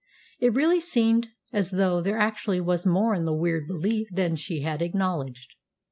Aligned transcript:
It 0.39 0.55
really 0.55 0.79
seemed 0.79 1.27
as 1.53 1.69
though 1.69 2.01
there 2.01 2.17
actually 2.17 2.59
was 2.59 2.87
more 2.87 3.13
in 3.13 3.25
the 3.25 3.35
weird 3.35 3.67
belief 3.67 4.07
than 4.11 4.35
she 4.35 4.61
had 4.61 4.81
acknowledged. 4.81 5.53